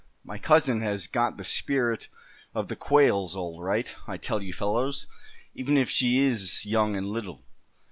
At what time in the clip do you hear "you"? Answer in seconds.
4.41-4.51